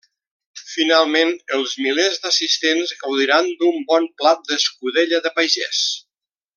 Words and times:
Finalment, 0.75 1.33
els 1.57 1.75
milers 1.87 2.17
d'assistents 2.23 2.95
gaudiran 3.03 3.53
d'un 3.63 3.81
bon 3.93 4.11
plat 4.23 4.45
d'escudella 4.51 5.25
de 5.29 5.35
pagès. 5.41 5.89